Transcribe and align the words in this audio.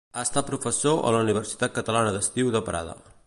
Ha 0.19 0.21
estat 0.27 0.47
professor 0.51 1.03
a 1.09 1.11
la 1.17 1.19
Universitat 1.27 1.77
Catalana 1.77 2.17
d'Estiu 2.17 2.53
de 2.59 2.65
Prada. 2.71 2.99